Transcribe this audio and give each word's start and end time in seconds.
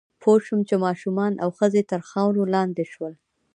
پوه 0.21 0.37
شوم 0.45 0.59
چې 0.67 0.75
ماشومان 0.85 1.33
او 1.43 1.49
ښځې 1.57 1.81
تر 1.91 2.01
خاورو 2.09 2.43
لاندې 2.55 2.85
شول 2.93 3.13